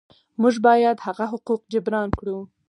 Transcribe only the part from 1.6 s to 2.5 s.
جبران کړو.